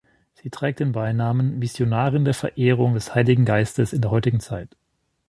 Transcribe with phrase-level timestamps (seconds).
[0.33, 4.75] Sie trägt den Beinamen: „Missionarin der Verehrung des Heiligen Geistes in der heutigen Zeit“.